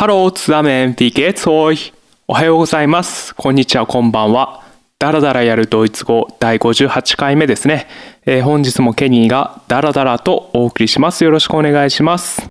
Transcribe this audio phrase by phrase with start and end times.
[0.00, 1.92] Hallo、zusammen、wie geht's euch?
[2.26, 3.34] おはようございます。
[3.34, 4.64] こんにちは、こんばんは。
[4.98, 7.86] ダラダラやるドイツ語第58回目ですね。
[8.24, 11.22] えー本日もケニーがダラダラとお送りします。
[11.22, 12.48] よろしくお願いします。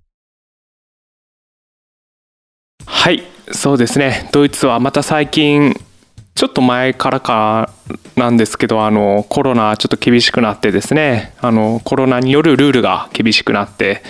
[2.85, 4.29] はい、そうですね。
[4.31, 5.73] ドイツはまた最近、
[6.35, 7.71] ちょっと前からか
[8.15, 14.03] なんですけど、あの、コロナちょっと厳しくなってですね、あの、コロナによるルールが厳しくなって、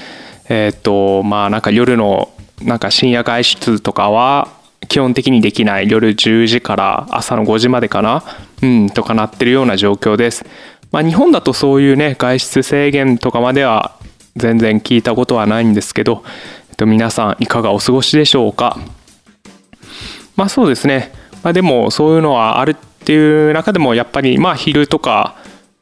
[0.50, 4.50] えーっと、まあなんか夜の、なんか深夜外出とかは、
[4.88, 8.24] 基本的にできない夜10時から朝の5時までかな、
[8.62, 10.46] うん、とかなってるような状況です。
[10.92, 13.96] まあ、日本だとそういうね外出制限とかまでは
[14.36, 16.24] 全然聞いたことはないんですけど、
[16.70, 18.80] えっと、皆さんいかがお過ごしでしょうか？
[20.36, 21.12] まあそうですね、
[21.44, 25.36] まあ、でもそういうのはあるっていう中でもやっぱりまあ昼とか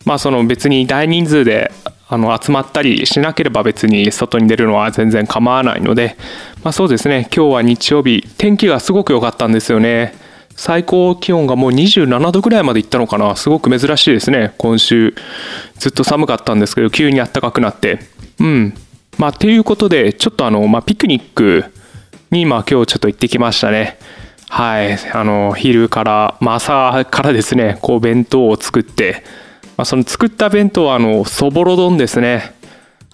[0.04, 1.72] まあその別に大人数で
[2.10, 6.16] あの集まったりしなければ別に外に出るのは全然構わないので、
[6.64, 7.28] まあ、そうですね。
[7.36, 10.14] 今日は日曜日天気がすごく良かったんですよね。
[10.56, 13.36] 最高気温がもう27度ぐらいまでいったのかな。
[13.36, 14.54] すごく珍しいですね。
[14.58, 15.14] 今週
[15.78, 18.00] ずっと寒かったんですけど急に暖かくなって。
[18.40, 18.74] うん。
[19.18, 21.66] まあっていうことでちょっとあの、まあ、ピクニック
[22.32, 24.00] にまあ今日ちょっと行ってきましたね。
[24.50, 24.98] はい。
[25.14, 29.24] あの昼から、まあ、朝からですねこう弁当を作って、
[29.78, 32.54] まあ、その作った弁当はあのそぼろ丼ですね。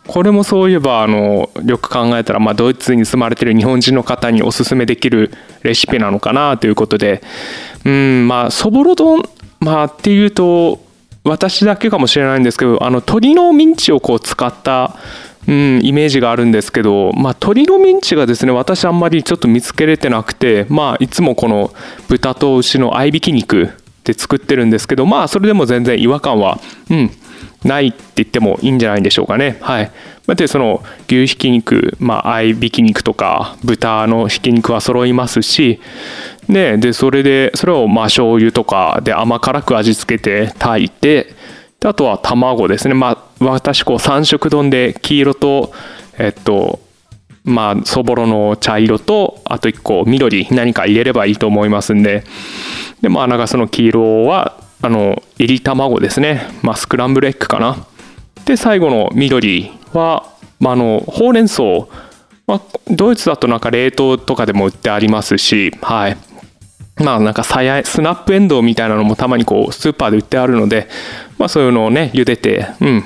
[0.07, 7.21] これもそういえばあのよく考えたら、まあ、ドイツに住まれてる日本人の方におすすめできるレシピなのかなということで。
[7.85, 9.23] うんまあそぼろ丼
[9.59, 10.83] まあっていうと
[11.23, 14.95] 私だけかもしれないんですけどあの鶏のミンチをこう使った
[15.45, 21.73] うん、イメージがあるんですけど、まあ、鶏のミンチがですね私あんまりちょっと見つけれてなくて、まあ、いつもこの
[22.07, 23.71] 豚と牛の合いびき肉
[24.03, 26.59] で作ってるんですけどまあそれでも全然違和感は、
[26.89, 27.11] うん、
[27.63, 29.57] ないって言ってもいいんじゃないでしょうかね。
[29.61, 29.91] はい、
[30.35, 35.79] でその牛ひき肉、まあ、合いびき肉とか豚のひき肉は揃いますし
[36.49, 41.35] ででそれでそれをまあ醤油とかで甘辛く味付けて炊いて
[41.79, 45.73] であとは卵ですねまあ私こう三色丼で黄色と
[46.17, 46.79] えっと
[47.43, 52.23] まあそぼろの茶色とあと1個緑何か入れればいいと思いますんで
[53.03, 57.85] でまあなんかその黄色はあのいり卵ですね、まあ、スクランブルエッグかな。
[58.45, 61.63] で最後の緑は、まあ、あのほうれん草、
[62.47, 66.17] まあ、ドイツだとなんか冷凍とかでも売ってありますしはい。
[66.97, 70.87] まあなんかさやスナップエンドウみたいなのもたまにこうスーパーで売ってあるので、
[71.37, 73.03] まあ、そういうのをね茹でてうん。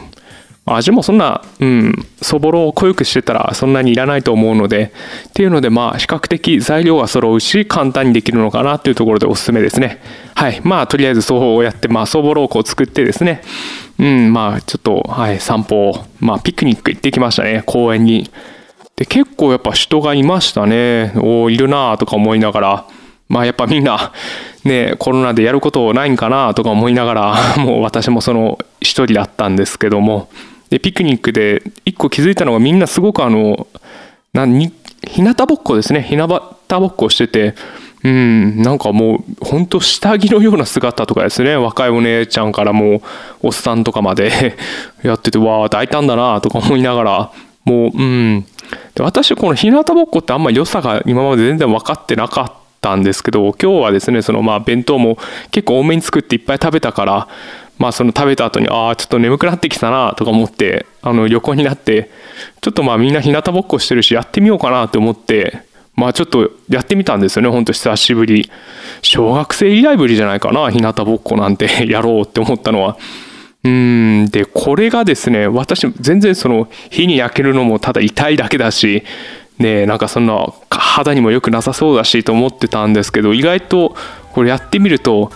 [0.75, 4.91] 味もそんな、うん、そぼろを濃ゆくしてたらそんなにいらないと思うので
[5.29, 10.01] っていうのでまあ比較的材料が揃うし簡単にできるのかなっていうところでおすすめですね。
[10.35, 10.61] はい。
[10.63, 13.41] まあとりあえずそうやってまあそぼろをこう作ってですね。
[13.99, 17.63] うんまあちょっと、はい、散歩をまあピクニック行ってきましたね。
[17.65, 18.29] 公園に。
[18.95, 21.13] で結構やっぱ人がいましたね。
[21.17, 22.85] おおいるなとか思いながら。
[23.29, 24.13] まあやっぱみんな
[24.63, 30.29] ねコロナでやることないんかなとか思いながらもう私もその一人だったんですけども。
[30.69, 33.67] でピクニックで一個気づいたのがみんなすごくあの
[34.33, 34.73] 何日
[35.21, 36.01] 向ぼっこですね。
[36.01, 37.55] 日向ぼっこしてて
[38.03, 41.55] うんなんかもうほんと下着のような姿とかですね。
[41.55, 43.01] 若いお姉ちゃんからもう
[43.43, 44.55] おっさんとかまで
[45.03, 47.31] やっててわあ大胆だなとか思いながら
[47.65, 48.45] もううん。
[48.95, 55.17] で私この日向ぼっこってあんま良さが今まで全然分かってなかったんですけど今日はですねそのまあ弁当も
[55.51, 57.27] 結構多めに作っていっぱい食べたから
[57.77, 62.09] まあその食べた後にああちょっと眠くなってきたなとか思ってあの横になって
[62.61, 65.61] ちょっとまあみんな日向ぼっこしてるしやってみようかなと思って
[65.95, 68.49] まあちょっとやってみたんですよねほんと久しぶり
[69.01, 72.97] 小学生以来ぶりじゃないかな日向ぼっこなんて やろうって思ったのは。
[73.63, 79.03] うんでこれがですね私全然その火に焼けるのもただ痛いだけだし
[79.57, 83.95] ねなんかそんな肌にも良くなさそうだしと思ってたんですけど意外と
[84.31, 85.31] これやってみると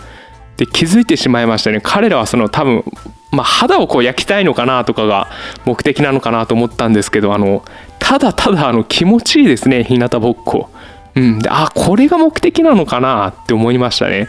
[0.56, 2.84] で気づいてしまいましたね彼らはその多分、
[3.30, 5.28] まあ、肌をこう焼きたいのかなとかが
[5.64, 7.64] 目的なのかなと思ったんですけどあの
[7.98, 10.70] ただただあの気持ちいいですね日向ぼっこ。
[11.14, 14.22] うん、であこれが目的なのかなって思いましたね。
[14.24, 14.28] っ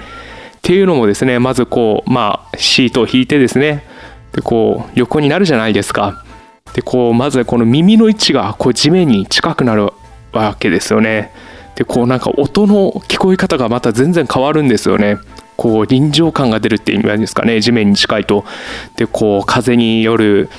[0.61, 3.85] ていうのもですねまずこうまあシートを引いてですね
[4.33, 6.23] でこう横になるじゃないですか。
[6.73, 9.91] でこうまずこの耳の位置がこう地面に近くなる
[10.31, 11.31] わけですよね。
[11.75, 15.17] でこうなんか音の聞こえ方がまた全然変わるんですよね。
[15.57, 18.45] こう臨場感が出るっていう意味ですかね地面に近いと。
[18.95, 20.49] でこう風による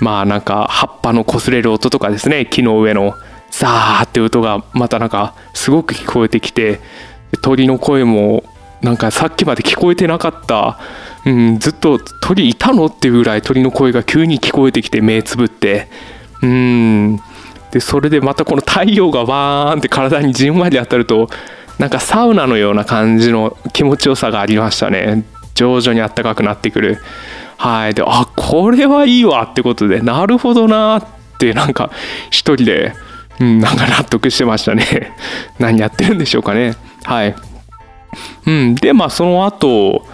[0.00, 3.14] まあなんか葉っぱの擦れる音とかですね木の上の
[3.50, 6.80] ザーって音がまたなんかすごく聞こえてきて
[7.42, 8.42] 鳥の声も
[8.82, 10.78] なんかさっきまで聞こえてなかった、
[11.24, 15.88] うん、ずっと鳥いたのっていうぐらい鳥の声が急に聞こえてきて目つぶって
[16.42, 17.20] うん
[17.70, 21.28] でそれでまたこの太陽がバーンって体にじんわり当たると
[21.78, 25.24] なんかサウナのような感じの気持ちよさがありましたね。
[25.54, 26.98] 徐々に暖かくなってくる。
[27.56, 27.94] はい。
[27.94, 29.42] であこれはいいわ。
[29.42, 31.06] ってことでなるほどなっ
[31.38, 31.90] てなんか
[32.30, 32.92] 一人で、
[33.40, 35.16] うん、なんか納得してましたね。
[35.58, 36.74] 何やってるんでしょうかね。
[37.04, 37.34] はい。
[38.46, 38.74] うん。
[38.76, 40.06] でまあその後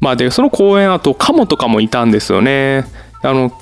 [0.00, 2.84] まあでその公園あとカモとかもいたんですよね。
[3.22, 3.52] あの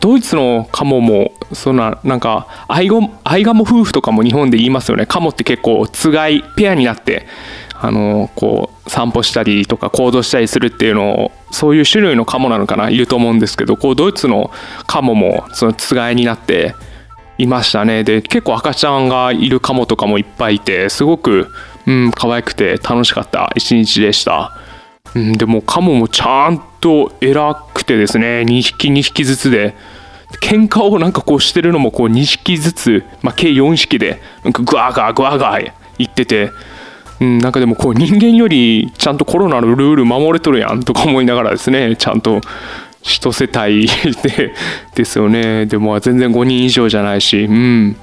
[0.00, 5.06] ドイツのカモもそんななんかアイゴアイガモ夫婦とかも日本で言いますよね。
[5.06, 7.26] カモって結構つがいペアになって
[7.74, 14.50] あのこう散歩したりとか行動したりするっていうのをそういう種類のカモなのかないると思うんですけどこうドイツの
[14.86, 16.74] カモもそのつがいになって
[17.38, 18.04] いましたね。
[18.04, 21.48] で結構赤ちゃんがいるカモとかもいっぱいいてすごく、
[21.86, 24.56] うん、可愛くて楽しかった一日でした、
[25.20, 29.74] ん、でもカモもちゃんと偉くてですね2匹2匹ずつで
[30.40, 36.50] 喧嘩をなんかこうしてるのもこう2匹ずつ、まあ、計4匹でなんかグワーガーグワーガー言ってて、
[37.20, 42.40] うん、なんかでもこう人間よりちゃんとコロナのルール守れとるやんとか思いながらですねちゃんと
[43.02, 43.86] 一世帯
[44.22, 44.54] で
[44.94, 45.66] ですよね。
[45.66, 47.96] でも全然5人以上じゃないしうん。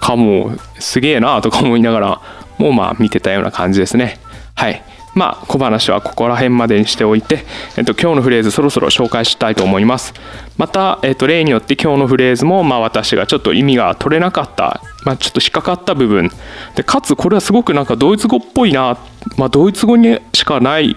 [0.00, 2.20] かもすげえなとか思いながら
[2.56, 4.18] もうまあ見てたような感じですね。
[4.54, 4.82] はい。
[5.14, 7.44] まあ小話はここら辺までにしておいて、
[7.76, 10.14] えっと、今日のフレーズそろそろ紹介したいと思います。
[10.56, 16.30] また、えっと、例によって今日のフレーズも、まあ、私がちょっと意味が取れなかった、まあ、ちょっと引っかかった部分。
[16.76, 18.98] でかつこれはすごくなんかドイツ語っぽいな、
[19.36, 20.96] まあ、ドイツ語にしかない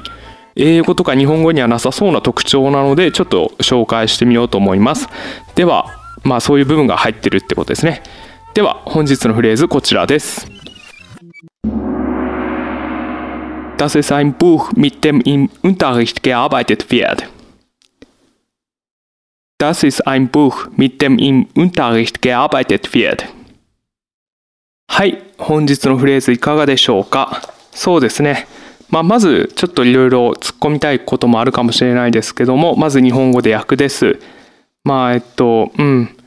[0.56, 5.08] 英語とか日本語にはなさそうな特徴なのでちょっと紹介してみようと思います。
[5.56, 5.94] では
[6.24, 8.02] まあそういう部分が入ってるってことですね。
[8.54, 10.57] では本日のフレーズこちらです。
[13.78, 17.30] Das ist ein Buch, mit dem im Unterricht gearbeitet wird.
[19.60, 23.26] Das ist ein Buch, mit dem im Unterricht gearbeitet wird.
[24.90, 28.48] はい、本日のフレーズいかがでしょうかそうですね。
[28.90, 34.20] まあ、まずちょっといろいろ突っ込みたいこともあるかもしれないですけどもまず日本語で訳です。
[34.84, 36.18] まあえっとうん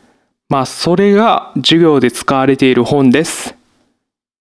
[0.49, 3.57] まあそれが授業で使われている本です。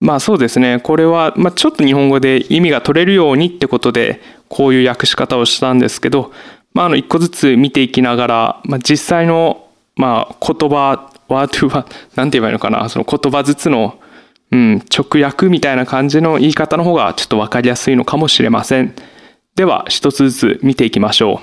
[0.00, 6.32] まあそうですねこれは、まあ、ちょっと日本語で意味が取れるようにってことでこういう訳し方をしたんですけど、
[6.72, 11.86] まあ、あの一個ずつ見ていきながら、まあ、実際の、まあ、言葉ワードは
[12.16, 13.98] 何て言えばいいのかなその言葉ずつの
[14.54, 18.94] うん、直訳みたいな感じの言い方の方がちょっと分かりやすいのかもしれません。
[19.56, 21.40] では、一つずつ見ていきましょ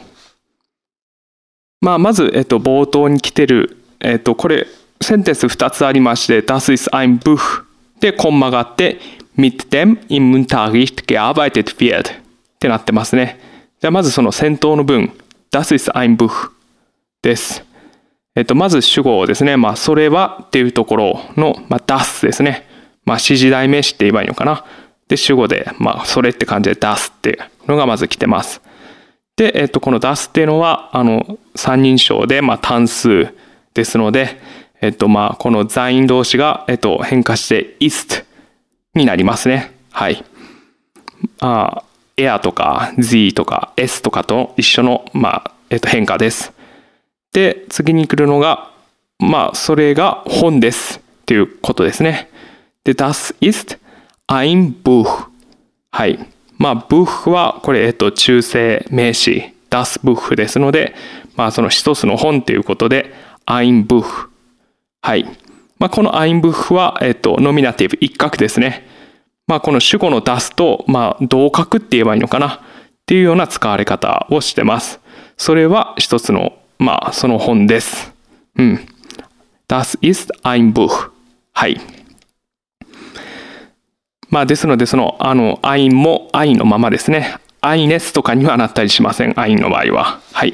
[1.81, 1.85] う。
[1.85, 4.65] まあ、まず、えっと、冒頭に来てる、えっと、これ、
[5.01, 7.63] センテンス2つありまして、Das ist ein Buch
[8.01, 8.99] で、コンマがあって、
[9.37, 12.15] mit dem im Unterricht gearbeitet wird っ
[12.59, 13.39] てなってますね。
[13.79, 15.11] じゃあ、まずその先頭の文、
[15.51, 16.51] Das ist ein Buch
[17.21, 17.63] です。
[18.35, 19.55] えっと、まず主語ですね。
[19.55, 22.67] まあ、それはっていうところの、まあ、das ですね。
[23.05, 24.65] まあ、指示代名詞って言えばいいのかな。
[25.07, 27.37] で、主語で、まあ、それって感じで出すっていう
[27.67, 28.61] のがまず来てます。
[29.35, 33.27] で、えっと、この出すっていうのは、あの、三人称で、まあ、単数
[33.73, 34.39] ですので、
[34.81, 38.25] えっと、まあ、この座員同士が、えっと、変化して、ist
[38.95, 39.71] になりますね。
[39.91, 40.23] はい。
[41.39, 41.83] まあ、
[42.17, 46.51] air とか z とか s とかと一緒の、まあ、えっと、変化です。
[47.31, 48.71] で、次に来るのが、
[49.19, 52.29] まあ、それが本ですっていうことですね。
[52.83, 53.77] で、das ist
[54.27, 55.27] ein Buch。
[55.91, 56.19] はい。
[56.57, 60.95] まあ、Buch は、これ、えっと、中性名詞、das Buch ですので、
[61.35, 63.13] まあ、その一つの本ということで、
[63.45, 64.30] ein Buch。
[65.01, 65.25] はい。
[65.79, 68.87] まあ、この ein Buch は、えっと、ノミナティブ、一角ですね。
[69.47, 72.47] まあ、この主語の das と、まあ、同格って言えばいいのかな？
[72.47, 72.59] っ
[73.05, 74.99] ていうような使われ方をしてます。
[75.37, 78.13] それは一つの、まあ、その本です。
[78.55, 78.87] うん。
[79.67, 81.09] Das ist ein Buch。
[81.53, 81.81] はい。
[84.29, 87.37] まあ、ですので、その、あの、アインもアインのままですね。
[87.59, 89.37] アイネスとかにはなったりしません。
[89.39, 90.19] アインの場合は。
[90.31, 90.53] はい。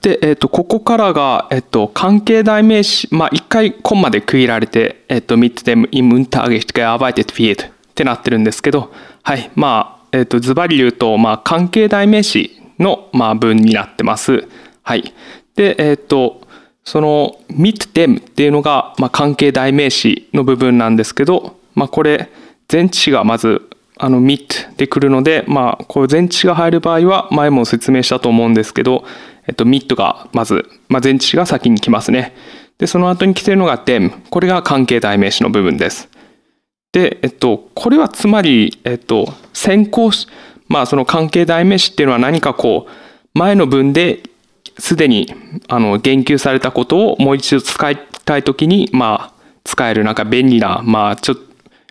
[0.00, 8.92] で、えっ、ー、と、ここからが、えっ、ー、と、関係代名詞、まあ、一回コンマで区切られて、えっ、ー、と、mit dem im Unterricht gearbeitet wird ってなってるんですけど、
[9.22, 9.50] はい。
[9.54, 14.48] まあ、えっ、と、ズバリ言うと、まあ、関係代名詞の、まあ、文になってます。
[14.82, 15.12] はい。
[15.54, 16.40] で、えっ、と、
[16.84, 22.30] その mit dem っていうのが、まあ、関係代名詞の部分なんですけど、まあ、これ
[22.72, 29.04] 前置詞がまずあの mit で来るので、まあ、こう前置詞が入る場合は前も説明したと思うんですけど、
[29.50, 32.36] えっと、mit がまず、まあ、前置詞が先に来ますね。
[32.78, 34.12] で、その後に来てるのが dem。
[34.30, 36.08] これが関係代名詞の部分です。
[36.92, 40.28] で、えっと、これはつまり、えっと、先行詞、
[40.68, 42.90] まあ、その関係代名詞っていうのは何かこう、
[43.34, 44.22] 前の文で
[44.78, 45.34] すでに
[45.68, 51.42] あの言及されたことをもう一度使いたい時にまあ使えるなんか便利なまあちょっと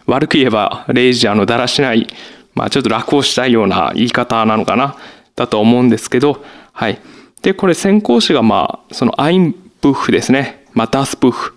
[0.08, 2.08] 悪く言えばレイジあのだらしない
[2.56, 4.98] まあちょっと楽をしたいような言い方なのかな
[5.36, 7.00] だと思うんですけどはい
[7.41, 11.53] でこれ先行詞がまあそのアインブッフですねまあダスブッフ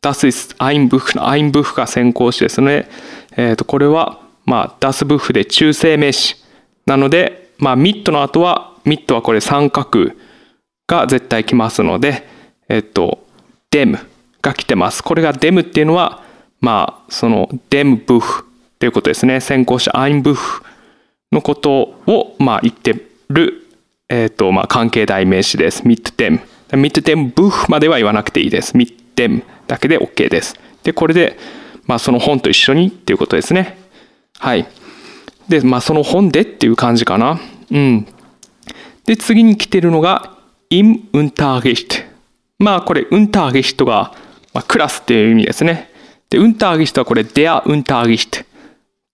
[0.00, 2.88] ダスイスアインブッフのアインブッフが先行詞ですね
[3.36, 6.36] えっ、ー、とこれはまあ das Buch で中性名詞
[6.86, 10.10] なのでまあ mit の後は mit はこれ三格
[10.86, 12.26] が絶対来ますので
[12.68, 13.24] えっ、ー、と
[13.70, 13.98] dem
[14.44, 15.02] が来てます。
[15.02, 16.22] これが dem っていうのは、
[16.60, 18.44] まあ、その dem Buch
[18.78, 19.40] ということですね。
[19.40, 20.62] 先行詞 ein Buch
[21.32, 21.72] のこと
[22.06, 22.94] を、まあ、言って
[23.30, 23.63] る、
[24.08, 25.86] えっ、ー、と、まあ、関係代名詞です。
[25.86, 28.76] mit dem。mit dem Buch までは言わなくていいです。
[28.76, 30.56] mit dem だけで OK です。
[30.82, 31.38] で、これで、
[31.86, 33.78] まあ、その本と一緒にっていうことですね。
[34.38, 34.66] はい。
[35.48, 37.40] で、まあ、その本でっていう感じかな。
[37.70, 38.06] うん。
[39.06, 40.36] で、次に来てるのが、
[40.70, 42.04] im Unterricht。
[42.58, 44.14] まあ、これ、Unterricht が、
[44.52, 45.90] まあ、クラスっていう意味ですね。
[46.30, 48.44] で、ウンターギストはこれ、デアウンターギストっ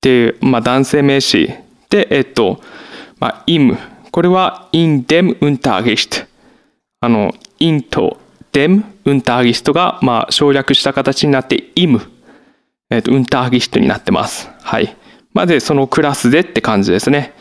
[0.01, 1.53] ていう、まあ、男性名詞
[1.89, 2.61] で、えっと、
[3.19, 3.77] まあ、イム。
[4.11, 6.27] これは、インデムウンターギスト。
[7.01, 8.19] あの、 in と
[8.53, 12.01] dem Unterricht が、まあ、省略した形になって、 im。
[12.91, 14.51] えっと、 Unterricht になってます。
[14.63, 14.97] はい。
[15.33, 17.35] まあ、で、そのクラスでって感じですね。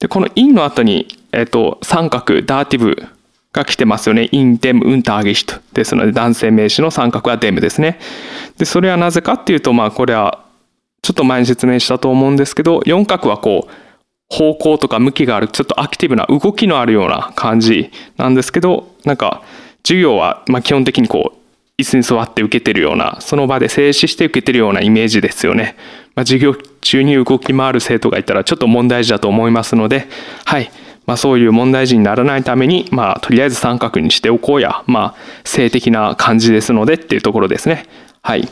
[0.00, 3.06] で、この in の後に、えっと、三格、Dativ
[3.52, 4.28] が来てますよね。
[4.32, 8.00] in、dem、Unterricht ですので、男性名詞の三格は dem ですね。
[8.58, 10.44] で、それはなぜかっていうと、まあ、これは、
[11.02, 13.89] ちょっと前に説明したと思うんですけど、四格はこう、
[14.30, 19.42] 方向とか向きがある、ちょっとアクティブな動きのあるような感じなんですけど、なんか、
[19.82, 21.40] 授業は、まあ、基本的にこう、
[21.80, 25.76] 椅子に座って受けてるような、その場で静止して受けてるようなイメージですよね。
[26.14, 30.06] まあ、授業中に動き回る生徒がいたらちょっと問題児だと思いますので、
[30.44, 30.70] はい。
[31.06, 37.86] まあ、そういう問題児にならないために、まあ、とりあえず三角にしておこうや、まあ、性的な感じですのでっていうところですね。
[38.22, 38.48] はい。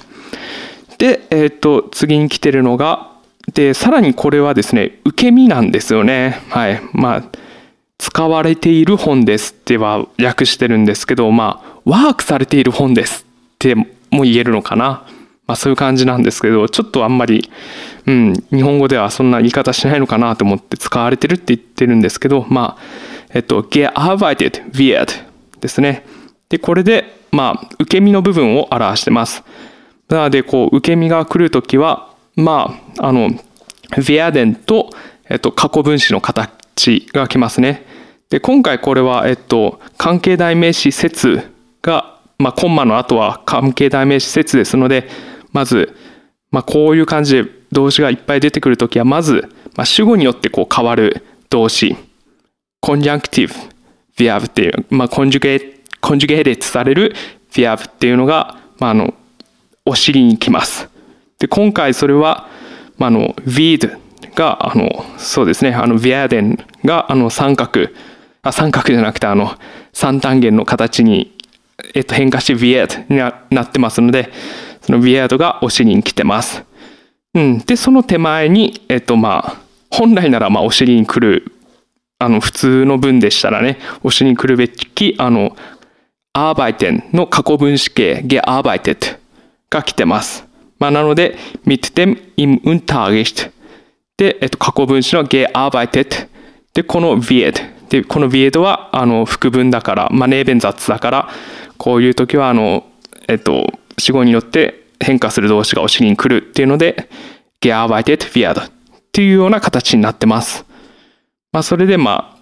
[0.96, 3.12] で、えっ、と、次に来てるのが、
[3.54, 6.40] で、さらにこれはですね、受け身なんですよね。
[6.50, 6.80] はい。
[6.92, 7.22] まあ、
[7.98, 15.06] 使われている本ですっては訳してるんですけど、まあ、ワークされている本ですっても言えるのかな。
[15.46, 17.50] まあ、そういう感じなんですけど、ちょっとあんまり、
[18.06, 22.82] うん、日本語ではそんな言い方しないのかなと思って使われてるって言ってるんですけど、まあ、
[23.32, 25.08] えっと、gearbeitet wird
[25.60, 26.06] ですね。
[26.50, 29.42] で、これで、まあ、受け身の部分を表してます。
[30.08, 32.07] なので、こう、受け身が来るときは、
[32.38, 33.30] まあ、あの、
[33.90, 34.90] werden と、
[35.28, 37.84] えっと、過去分詞の形が来ますね。
[38.30, 41.50] で、今回これは、えっと、関係代名詞説
[41.82, 45.08] が、まあ、コンマの後は関係代名詞説ですので、
[45.52, 45.96] まず、
[46.52, 51.96] まあ、こういう感じで動詞がいっぱい出てくるときは、まず、まあ、主語によってこう変わる動詞、
[52.80, 53.54] コンジャンクティブ、
[54.16, 57.16] ヴィアブっていう、まあ、コンジュゲコンジュゲーレットされる
[57.50, 59.14] ヴィアブっていうのが、まあ、あの、
[59.84, 60.88] お尻に来ます。
[61.38, 62.48] で、今回それは、
[62.96, 63.98] まあ、あの、ヴィード
[64.34, 67.88] が、あの、そうですね、あの、ヴィアデンが、あの、三角、
[68.42, 69.54] あ、三角じゃなくて、あの、
[69.92, 71.36] 三単元の形に、
[71.94, 74.30] えっと、変化してヴィアドになってますので、
[74.82, 76.64] そのウィアードがお尻に来てます。
[77.34, 77.58] うん。
[77.58, 81.52] で、その手前に、えっとまあ、本来ならまあお尻に来る、
[82.18, 85.56] あの普通の文でしたらね、お尻に来るべき、あの、
[86.32, 89.18] アーバイテンの過去分詞形、ゲアーバイテッ
[89.70, 90.47] が来てます。
[90.78, 93.50] まあ、なので、mit dem im Unterricht.
[94.16, 96.28] で、えっと、過去分詞の gearbeitet.
[96.74, 97.54] で、この wird.
[97.88, 101.28] で、この wird は、あの、副文だから、まあ、ネーベン雑だから、
[101.76, 102.86] こういう時は、あの、
[103.28, 103.66] えっと、
[103.98, 107.08] 死語によって変化する動詞がお尻に来るっていうので、
[107.60, 108.70] gearbeitet wird っ
[109.12, 110.64] ていうような形になってます。
[111.52, 112.36] まあ、それでま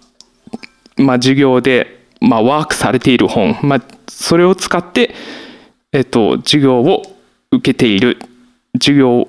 [0.97, 5.13] あ、まあ、授業で、まあ、ワークされている本、まあ、それを使って、
[5.91, 7.03] えっと、授業を
[7.51, 8.19] 受けている、
[8.79, 9.27] 授業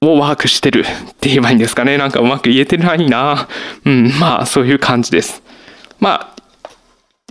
[0.00, 0.84] をワークしてるっ
[1.14, 1.98] て言えばいいんですかね。
[1.98, 3.48] なんかうまく言えてないな。
[3.84, 5.42] うん、まあ、そういう感じです。
[6.00, 6.34] まあ、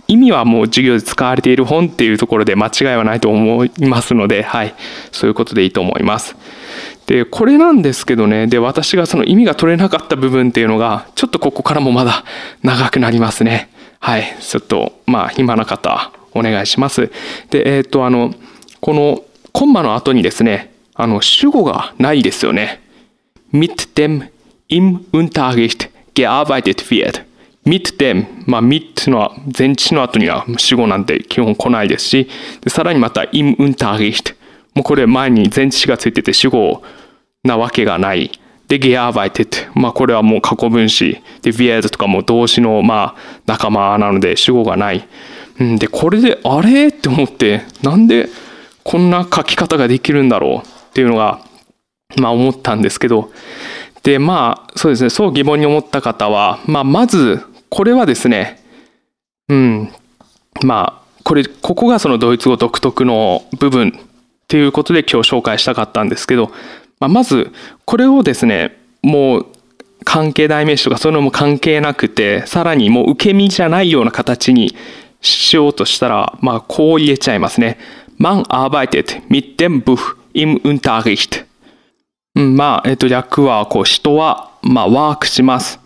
[0.06, 4.74] 意味はもう授業で使われている本っていうところで間違いはないと思いますので、はい、
[5.12, 6.36] そういうことでいいと思います。
[7.06, 12.24] で、これなんですけどね、で、私がその意味が取れなかった部分っていうのが、ちょっとここからもまだ
[12.62, 13.70] 長くなりますね。
[14.00, 17.10] はい、ちょっと、まあ、暇な方、お願いします。
[17.50, 18.34] で、えっ、と、あの、
[18.80, 22.80] このコンマの後にですね、あの、主語がないですよね。
[23.52, 24.28] mit dem
[24.68, 27.24] im Unterricht gearbeitet wird.
[27.64, 32.28] mit them、まあ、mit の前置の後には主語なんて基本来ないですし、
[32.60, 34.34] でさらにまた im Unterricht。
[34.74, 36.82] もうこれ前に前置詞がついてて主語
[37.42, 38.30] なわけがない。
[38.68, 39.70] で、gearbeitet。
[39.74, 41.20] まあこれはもう過去分詞。
[41.42, 45.06] で、wird とかも動詞のまあ仲間なので主語がない。
[45.60, 46.88] うん、で、これであれ？
[46.88, 48.28] って思って、なんで
[48.82, 50.73] こんな書き方ができるんだろう？
[50.94, 51.40] っていうのが、
[52.16, 53.32] まあ思ったんですけど、
[54.04, 58.62] で、まあそうですね、そう疑問に思った方は、まあまず、これはですね、
[59.48, 59.92] うん、
[60.64, 63.92] まあ、これ、ここがそのドイツ語独特の部分っ
[64.46, 66.52] ていうことで今日紹介したかったんですけど、
[67.00, 67.50] まあ、まず、
[67.84, 69.46] これをですね、もう
[70.04, 74.76] 関係代名詞とかそういうのも関係なくて、さらにもう受け身じゃないような形に
[75.20, 77.78] しようとしたら、まあこう言えちゃいますね。
[78.20, 81.44] Man arbeitet mit dem Buch im Unterricht.
[82.36, 85.78] うん、まあ、えっと、略は、こう、人は、まあ、ワークします。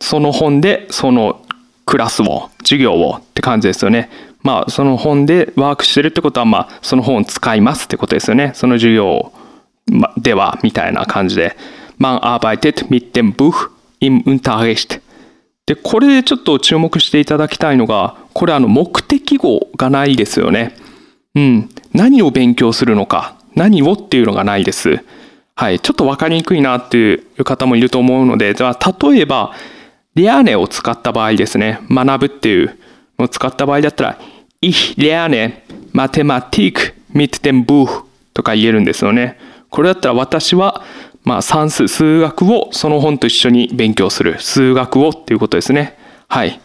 [0.00, 1.42] その本で、その
[1.84, 4.08] クラスを、授業をって感じですよね。
[4.42, 8.52] まあ、その本でワークしてるってことは、まあ、その本を使いますってことですよね。
[8.54, 9.32] その授業
[10.16, 11.56] では、みたいな感じで。
[11.98, 13.70] Man arbeitet mit dem Buch
[14.00, 15.00] im Unterricht.
[15.66, 20.76] で、これでちょっと注目していただきたいのが、これあの目的語がないですよね。
[21.34, 21.68] うん。
[21.92, 25.04] 何を勉強するのか、何をっていうのがないです。
[25.56, 25.80] はい。
[25.80, 29.52] ちょっとわかりにくいなっていう方もいると思うので、じゃあ、例えば、
[30.14, 31.80] リアネを使った場合ですね。
[31.90, 32.78] 学ぶっていう
[33.18, 34.18] のを使った場合だったら、
[34.60, 35.54] Ich lerne
[35.92, 39.38] Mathematik mit dem Buch とか言えるんですよね。
[39.70, 40.84] これだったら私は
[41.26, 44.40] まあ、算数、数学をその本と一緒に勉強する。
[44.40, 45.98] 数学をっていうことですね。
[46.28, 46.60] はい。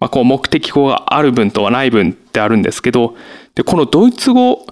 [0.00, 3.14] まあ、こう目的語がある文とはない文ってあるんですけど、
[3.54, 4.66] で、このドイツ語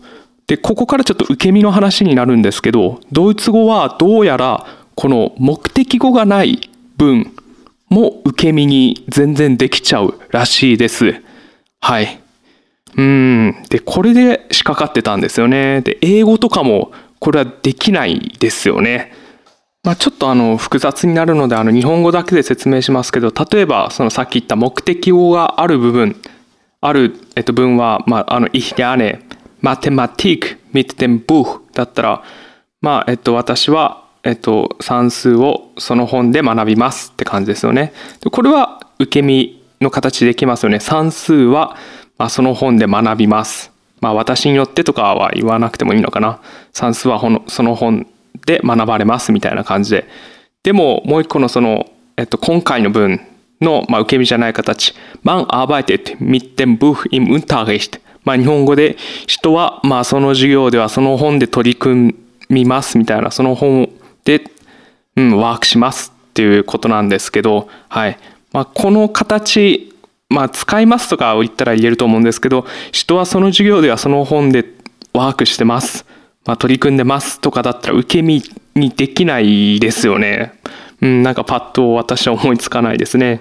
[0.46, 7.32] で、ここからちょっと受け身の話になるんですけど、ドイツ語はどうやらこの目的語がない文
[7.88, 11.22] も受け身に全然できちゃうらしいです。
[11.80, 12.20] はい。
[12.96, 13.62] うん。
[13.70, 15.80] で、これで仕掛かってたんですよね。
[15.80, 19.12] で、英語とかもこれはできないですよね。
[19.82, 26.16] まあ、ちょっとあの複雑になるのであの日本語だけで説明しますけど例えばそのさっき言った目的語がある部分
[26.80, 29.20] ある、えっと、文は、まあ、あの Ich lerne
[29.64, 32.22] Mathematik mit dem Buch だったら、
[32.82, 37.94] まあえっと、私は、えっと、算数をその本で学びますって感じですよね。
[38.20, 40.80] でこれは受け身の形できますよね。
[40.80, 41.76] 算数は、
[42.18, 43.72] まあ、その本で学びます。
[44.02, 46.40] まあ私によってとかは言わなくてもいいのかな。
[46.74, 48.06] 算数はその本
[48.44, 50.06] で学ばれますみたいな感じで。
[50.62, 51.86] でももう一個のその、
[52.18, 53.18] えっと、今回の文
[53.62, 54.94] の、まあ、受け身じゃない形。
[55.24, 58.03] Man arbeitet mit dem Buch im Unterricht。
[58.24, 62.14] まあ、日本語で人は、まあ、その授業ではその本で取り組
[62.48, 63.90] みますみたいな、その本
[64.24, 64.42] で、
[65.16, 68.18] うん、ワークしますっていうことなんですけど、はい。
[68.52, 69.92] まあ、この形、
[70.28, 74.64] まあ、使いますとか言ったら言えると思うんですけど、人はその授業ではその本で
[75.12, 76.06] ワークしてます。
[76.46, 78.42] まあ、取り組んでますとかだったら受け身
[78.74, 80.54] にできないですよね。
[81.00, 83.40] うん、なんかパッと私は思いつかないですね。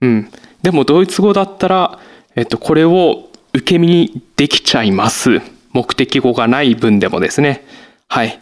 [0.00, 0.30] うん。
[0.62, 1.98] でもドイツ語だったら、
[2.34, 5.40] えっと、これを受け身にできちゃいます。
[5.72, 7.64] 目的語がない文でもですね。
[8.06, 8.38] はい。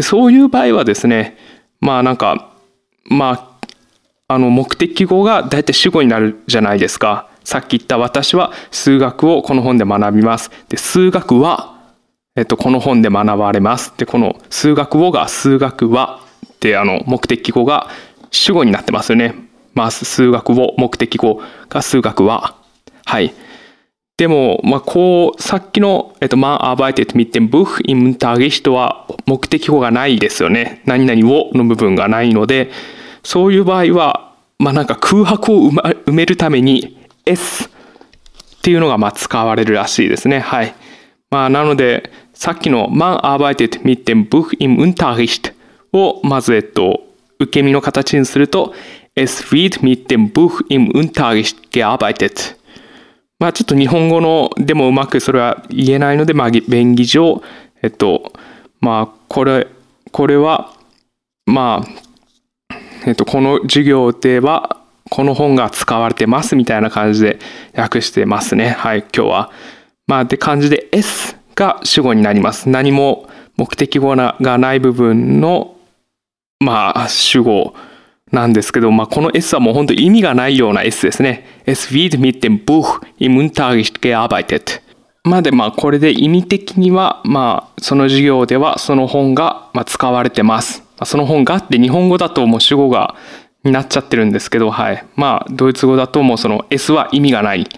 [0.00, 1.36] そういう場合はですね、
[1.80, 2.50] まあなんか、
[3.04, 3.58] ま
[4.28, 7.28] あ、あの目的語が大体主語になるじゃないですか。
[7.44, 10.50] さっき言った私は数学をこの本で学びます。
[10.68, 11.76] で、数学は
[12.34, 13.94] えっと、この本で学ばれます。
[13.96, 16.20] で、この数学語が数学は
[16.52, 17.88] ってあの目的語が
[18.30, 19.34] 主語になってますよね。
[19.74, 22.56] まあ、数学語、目的語が数学は。
[23.04, 23.32] はい。
[24.16, 30.80] でも、こう、さっきの、えっと、マンアーバイテッドミッテンブフインターゲストは目的語がないですよね。
[30.86, 32.70] 何々をの部分がないので、
[33.22, 37.68] そういう場合は、まあ、なんか空白を埋めるために S っ
[38.62, 40.40] ていうのが、使われるらしいですね。
[40.40, 40.74] はい。
[41.30, 45.52] まあ、なので、さっきのマンアーバイテッドミッテンブフインターゲスト
[45.92, 47.04] を、まず、えっと、
[47.38, 48.72] 受け身の形にすると、
[49.14, 52.56] S ウィート mit dem Buch im Unterricht gearbeitet。
[53.38, 57.42] まあちょっと日本語のでもうまくそれは言えないので、まあ便宜上、
[57.82, 58.32] えっと、
[58.80, 59.68] まあこれ、
[60.12, 60.72] これは、
[61.44, 67.38] まあ、えっと、この授業ではこの本が使われてますみたいな感じで
[67.76, 68.70] 訳してますね。
[68.70, 69.50] はい、今日は。
[70.06, 72.68] まあ、って感じで S が主語になります。
[72.68, 75.76] 何も目的語がない部分の、
[76.60, 77.74] まあ、主語
[78.32, 81.62] なんですけど、まあ、この S はもう本当意味がないような S ですね。
[81.64, 84.80] Es wird mit dem Buch im Unterricht gearbeitet.
[85.22, 90.82] まあで、まあ、これで意味的には、まあ、その授業ではその本がま使われてます。
[91.04, 93.16] その本がって日本語だともう主語が
[93.62, 95.04] になっちゃってるんですけど、はい。
[95.14, 97.68] まあ、ドイツ語だともうその S は意味がない。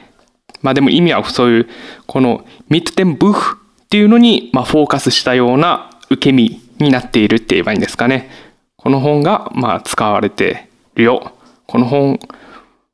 [0.63, 1.69] まあでも意味はそういう、
[2.07, 3.59] この mit dem Buch っ
[3.89, 8.31] ていうのに、まあ、フォーカスしたような受け身になっているって言えばいいんですかね。
[8.89, 11.33] この本が、まあ、使われてるよ。
[11.67, 12.19] この本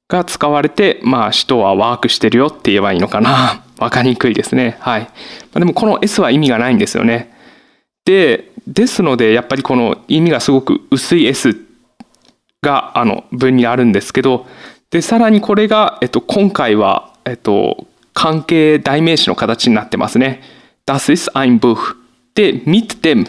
[0.09, 3.63] が使われて、まあ、使徒はワークしてるよって言えばいいのかな。
[3.79, 4.77] わかりにくいですね。
[4.81, 5.09] はい
[5.53, 5.61] ま。
[5.61, 7.33] でもこの S は意味がないんですよね。
[8.05, 11.57] で、ですので、やっぱりこの意味がすごく薄い S
[12.61, 14.49] があの文にあるんですけど、
[14.91, 20.43] で、さらにこれが、えっと、今回は、えっと、関係代名詞の形になってますね。
[20.87, 21.95] Das ist ein Buch.
[22.35, 23.29] で、mit dem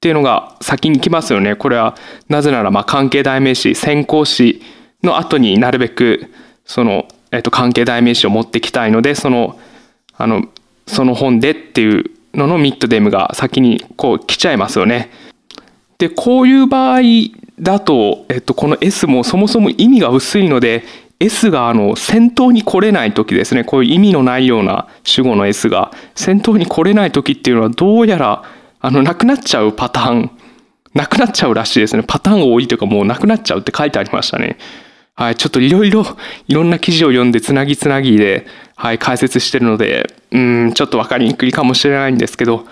[0.00, 1.56] っていうのが先に来ますよね。
[1.56, 1.94] これは
[2.30, 4.62] なぜならまあ関係代名詞、先行詞
[5.02, 6.32] の後になるべく
[6.64, 9.58] その、えっと、関係代名詞を持ってきたいので、その、
[10.16, 10.44] あの、
[10.86, 15.10] その本でっていうののミッドデムが先にこう来ちゃいますよね。
[15.98, 17.00] で、こういう場合
[17.58, 20.82] だと、えっと、この S もそもそも意味が薄いので、
[21.18, 28.44] S があの先頭に来れない時ですね、こういう意味のないような主語の S が先頭に来れない時っていうのはどうやら
[28.80, 30.30] あの、なくなっちゃうパターン、
[30.94, 32.02] なくなっちゃうらしいですね。
[32.06, 34.58] パターンが多いというかもうなくなっちゃうって書いてありましたね。
[35.14, 36.04] はい、ちょっといろいろ、
[36.48, 42.64] いろんな記事を読んでつなぎつなぎで、はい、解説してるので、うん、ちょっとわかりにくいかもしれないんですけど、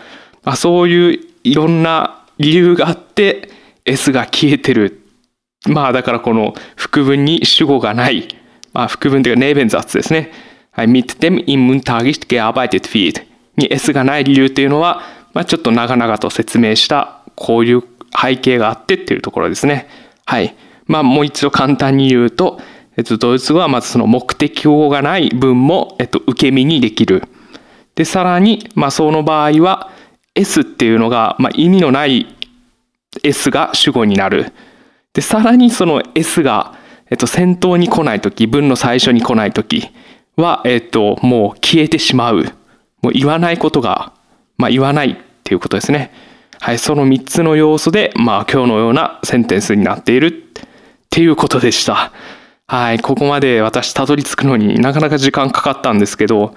[0.44, 3.51] まあ、そういういろんな理由があって、
[3.85, 5.03] S が消えてる。
[5.66, 8.29] まあ、だからこの副文に主語がない。
[8.73, 10.33] まあ、副文というか、ネーベン雑ですね。
[10.71, 13.23] はい、mit dem im Unterricht gearbeitet wird
[13.57, 15.03] に S がない理由というのは、
[15.35, 17.83] まあ、ちょっと長々と説明したこういう
[18.21, 19.88] 背景があってっていうところですね。
[20.25, 20.55] はい。
[20.87, 22.61] まあ、もう一度簡単に言うと、
[22.97, 27.23] えっと、ドイツ語はまずその目的語がない文も、えっと、受け身にできる。
[27.95, 29.91] で、さらに、まあ、その場合は、
[30.35, 32.35] S っていうのが、まあ、意味のない
[33.23, 34.53] S が主語になる。
[35.12, 36.75] で、さらにその S が、
[37.11, 39.88] えっと、先頭に来ないとき、文の最初に来ないとき
[40.37, 42.45] は、えっと、もう消えてしまう。
[43.03, 44.12] もう言わないことが
[44.59, 46.12] まあ、言わないっていうことですね。
[46.61, 50.33] はい、その3つの要素で、まあ、今日のようなセンテンスになっているっ
[51.09, 52.12] ていうことでした。
[52.66, 56.55] はい、ここまで私たどり着くのになかなか時間かかったんですけど、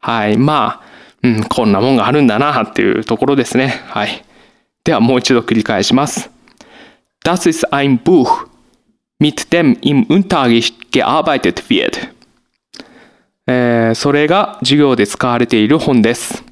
[0.00, 3.80] はい、まあ、うん、こんなもんがあるんだなっていうところですね。
[3.86, 4.24] はい。
[4.84, 6.30] ではもう一度繰り返します。
[7.24, 8.46] Das ist ein Buch,
[9.18, 12.12] mit dem im Unterricht gearbeitet wird.
[13.46, 16.44] えー、それが授業で使われている本です。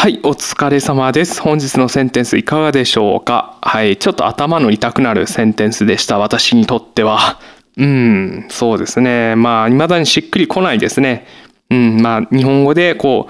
[0.00, 1.42] はい、お疲れ様です。
[1.42, 3.58] 本日のセンテンスいかがでしょうか？
[3.60, 6.18] はい、ちょっと頭の痛くなるセンテンスでした。
[6.18, 7.38] 私にとっては。
[7.76, 9.36] うん、そうですね。
[9.36, 11.26] まあ、未だにしっくりこないですね。
[11.68, 13.28] うん、まあ、日本語でこ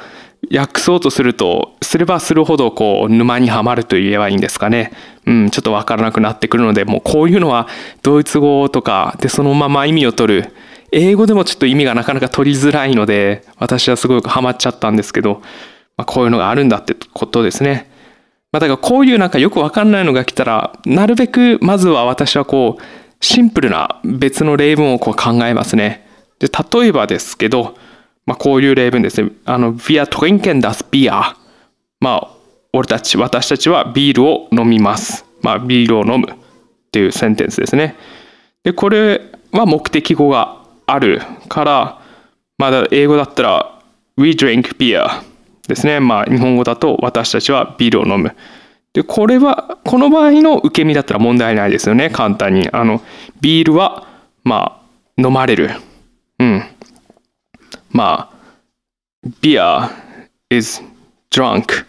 [0.48, 4.92] う、訳そうとすると、すればするほどこう、沼にはまると言えばいいんですかね。
[5.26, 7.66] うん、ちょっとわからなくなってくるので、もうこういうのは
[8.02, 10.54] ドイツ語とかでそのまま意味を取る。
[10.92, 15.42] 英語でもちょっと意味がなかなか取りづらいので、私はすごくハマっちゃったんですけど、
[16.00, 17.90] まあ、こういうのがあるんだってことですね。
[18.52, 22.82] まあ、だからこういうなんかよくわかんないのが来たら、なるべくまずは私はこう、
[23.20, 26.08] シンプルな別の例文をこう考えますね。
[26.38, 27.76] で、例えばですけど、
[28.24, 29.30] まあ、こういう例文ですね。
[29.44, 31.36] あの、Wir trinken das Bier。
[32.00, 32.30] まあ、
[32.72, 35.26] 俺たち、私たちはビールを飲みます。
[35.42, 36.34] まあ、ビールを飲むっ
[36.92, 37.94] ていうセンテンスですね。
[38.64, 39.20] で、これ
[39.52, 42.00] は目的語があるから、
[42.56, 43.80] まだ英語だったら、
[44.16, 45.28] We drink beer。
[45.70, 46.00] ですね。
[46.00, 48.36] まあ、日本語だと私たちはビールを飲む。
[48.92, 52.10] で、これは、この場合の受け身だったら問題ないですよね。
[52.10, 52.68] 簡単に。
[52.72, 53.00] あの、
[53.40, 54.06] ビールは、
[54.42, 54.80] ま
[55.16, 55.70] あ、飲まれる。
[56.38, 56.62] うん。
[57.90, 59.90] まあ、beer
[60.50, 60.82] is
[61.30, 61.86] drunk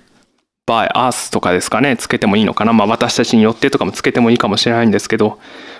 [0.68, 1.98] by us とかですかね。
[1.98, 2.74] つけてもいいのかな。
[2.74, 5.40] まあ、私たちによってとかもつけてもいいかもしれないんですけど、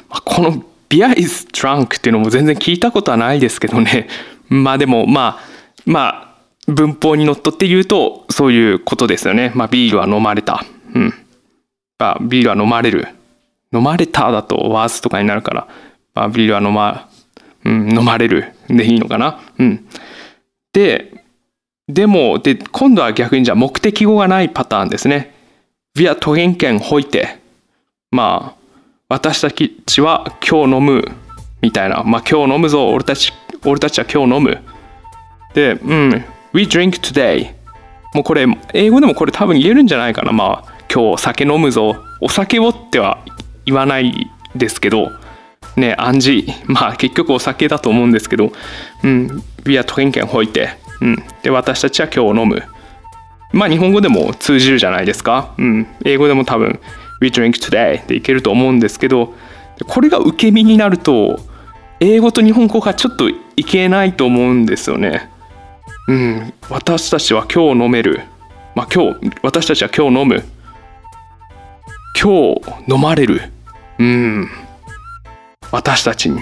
[0.10, 4.08] まあ、この beer is drunk っていうのも全然聞いたことはないですけどね。
[4.50, 5.52] まあでも、まあ、
[5.86, 6.31] まあ、
[6.68, 9.52] 文法にのっとって言うとそういうことですよね。
[9.56, 10.66] まあ、ビールは飲まれた。
[10.94, 11.14] うん。
[12.00, 13.08] まあ、ビールは飲まれる。
[13.74, 15.68] 飲まれただとワースとかになるから、
[16.14, 17.10] まあ、ビールは飲ま、
[17.64, 19.40] うん、飲まれるでいいのかな。
[19.58, 19.88] うん。
[20.74, 21.24] で、
[21.88, 25.34] でも、で、今度は逆にじゃあ目的語がないパターンですね。
[25.98, 27.28] Wir trinken heute。
[28.12, 28.62] まあ、
[29.10, 31.04] 私たちは今日飲む
[31.62, 32.04] みたいな。
[32.04, 32.90] まあ、今日飲むぞ。
[32.92, 33.34] 俺たち、
[33.66, 34.62] 俺たちは今日飲む。
[35.54, 36.26] で、うん。
[36.54, 37.54] We drink today.
[38.14, 40.34] もうこれ英語でもこれ多分言えるんじゃないかな。
[40.34, 41.96] まあ今日酒飲むぞ。
[42.20, 43.24] お酒をっては
[43.66, 45.12] 言わないですけど。
[45.78, 46.52] ね暗示。
[46.68, 48.52] まあ結局お酒だと思うんですけど。
[49.04, 49.44] うん。
[49.66, 51.24] We are drinking ほいてうん。
[51.42, 52.64] で私たちは今日飲む。
[53.54, 55.54] まあ日本語でも通じるじゃないですか。
[55.58, 55.88] うん。
[56.04, 56.80] 英語でも多分
[57.22, 59.34] We drink today でいけると思うんですけど。
[59.88, 61.40] これが受け身になると
[62.00, 63.36] 英語と日本語がちょっとい
[63.66, 65.30] けないと思うんですよね。
[66.12, 68.20] うん、私たちは今日飲める。
[68.76, 70.44] まあ、今日、私たちは今日飲む。
[72.22, 73.44] 今日飲まれる。
[73.98, 74.50] うん。
[75.72, 76.42] 私たちに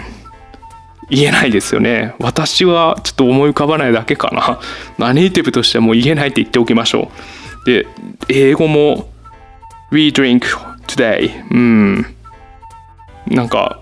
[1.11, 2.15] 言えないですよね。
[2.17, 4.59] 私はちょっと思い浮かばないだけかな、
[4.97, 7.11] まあ、ネイティブとしてはもう言えないって言っておきましょ
[7.63, 7.65] う。
[7.67, 7.85] で
[8.27, 9.07] 英語も
[9.91, 10.47] We drink
[10.87, 11.47] today.
[11.51, 12.05] うん。
[13.27, 13.79] なんか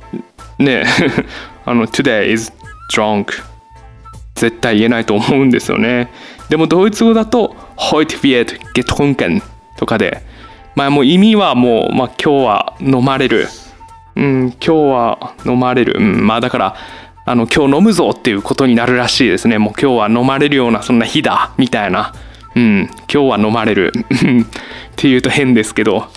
[0.59, 0.83] ね。
[1.63, 2.51] あの Today is
[2.93, 3.41] drunk.
[4.37, 6.09] 絶対言えないと思うんですよね。
[6.49, 9.41] でもドイツ語だと Heute wird getrunken
[9.75, 10.23] とかで
[10.75, 13.47] まあもう意味はもう、まあ、今日は飲まれる。
[14.15, 16.75] うん今日は飲まれる、うん、まあだから
[17.25, 19.57] あの今日飲むぞっていうことになるらしいですね。
[19.57, 22.13] もう今日は飲まれるようなそんな日だみたいな。
[22.55, 23.91] うん今日は飲まれる。
[23.93, 26.07] っていうと変ですけど。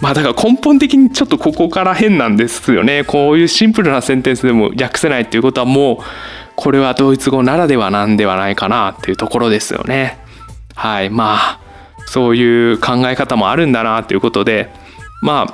[0.00, 3.04] まあだから根本的にちょっとここから変なんですよね。
[3.04, 5.98] こういうシンプルなセンテンスでも訳せないっていうことはもう
[6.56, 10.18] これはドイツ語ならではなんではないかなっていうところですよね。
[10.74, 11.10] はい。
[11.10, 11.60] まあ
[12.06, 14.70] そういう考え方もあるんだなということで
[15.22, 15.46] ま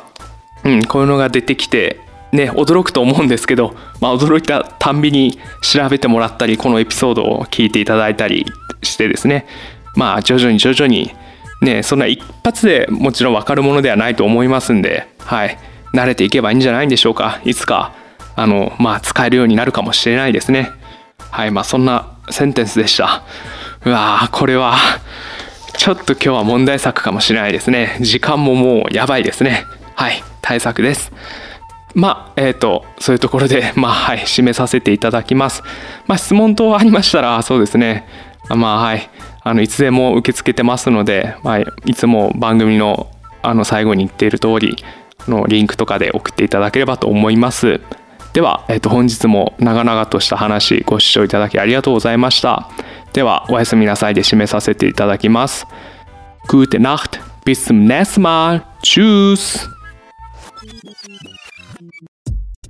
[0.65, 2.01] あ、うん、こういうのが出てきて
[2.33, 8.45] ね驚くと思うんですけど、まあ、驚いたたんびに調べてもらったりこのエピソードを聞いていただいたり
[8.83, 9.47] してですね。
[9.95, 11.13] まあ徐々に徐々に
[11.63, 15.59] ねそんな一発でもちろん分かるものではないと思いますんではい。
[15.95, 17.41] 慣れていけばいいんじゃないんでしょうか。
[17.45, 17.95] いつか
[18.37, 20.73] あのまあ使えるようになるかもしれないですね。
[21.31, 23.23] はいまあそんなセンテンスでした。
[23.85, 24.77] うわーこれは
[25.77, 27.99] ちょっと今日は問題作かもしれないですね。
[28.01, 29.64] 時間ももうやばいですね。
[29.95, 31.12] はい対策です。
[31.95, 35.62] まあえっ、ー、とそういうところで まあはい締めさせていただきます。
[36.07, 38.07] まあ質問等ありましたらそうですね。
[38.49, 39.09] まあはい
[39.43, 43.09] あのいつでも受け付けてますので、まあ、いつも番組の
[43.41, 44.77] あの最後に言っている通り
[45.27, 47.81] のリンクとかで送っていただければと思います。
[48.33, 52.69] では、えー、と本日も長々とした話ご視聴いただきありがとうございました。
[53.12, 55.67] ではおやすみなさいで締めさせていただきます。
[56.49, 57.21] Gute Nacht.
[57.45, 58.62] Bis zum nächsten Mal.
[58.83, 59.69] Tschüss.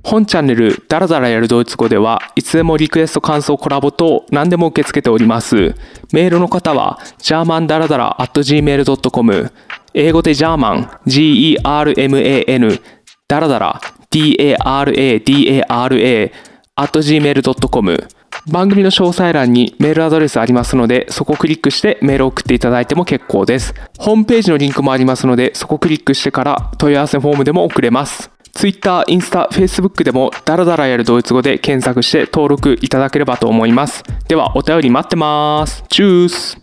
[0.01, 5.75] 本チャンネルダラダラやるドイツ語ではいつでもリクエスト感想コラボ等何でも受け付けております。
[6.13, 9.51] メールの方は germandaradara.gmail.com
[9.93, 10.89] 英語でジャーマン。
[11.05, 12.81] G-E-R-M-A-N
[13.27, 13.79] ダラダラ
[14.11, 15.19] D-A-R-A-D-A-R-A
[16.75, 18.07] gmail.com
[18.47, 23.73] 番組の詳細欄にメールアドレスありますので、そこをクリックしてメールを送っていただいても結構です。
[23.97, 28.31] ホームページのリンクもありますので、そこをクリックしてから問い合わせフォームでも送れます。
[28.53, 34.03] Twitter、インスタ、Facebook でもダラダラやるドイツ語で検索して登録いただければと思います。
[34.27, 35.83] ではお便り待ってます。
[35.89, 36.58] チュース